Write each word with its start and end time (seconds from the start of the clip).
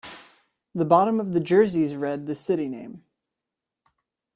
The 0.73 0.83
bottom 0.83 1.19
of 1.19 1.33
the 1.35 1.39
jerseys 1.39 1.93
read 1.93 2.25
the 2.25 2.33
city 2.35 2.67
name. 2.67 3.03